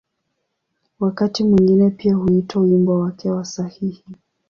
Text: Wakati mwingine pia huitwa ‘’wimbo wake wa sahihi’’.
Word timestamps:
Wakati 0.99 1.43
mwingine 1.43 1.89
pia 1.89 2.15
huitwa 2.15 2.61
‘’wimbo 2.61 2.99
wake 2.99 3.29
wa 3.31 3.45
sahihi’’. 3.45 4.05